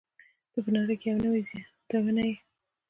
ته 0.51 0.59
په 0.65 0.69
نړۍ 0.77 0.95
کې 1.01 1.07
یوه 1.09 1.21
نوې 1.25 1.41
زياتونه 1.49 2.21
يې. 2.29 2.35